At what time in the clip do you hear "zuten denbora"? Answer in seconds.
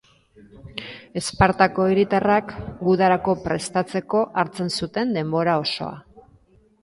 4.79-5.57